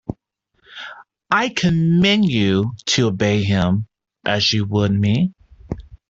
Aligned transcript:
I 1.29 1.49
command 1.49 2.25
you 2.25 2.71
to 2.85 3.09
obey 3.09 3.43
him 3.43 3.85
as 4.25 4.51
you 4.51 4.65
would 4.65 4.91
me. 4.91 5.35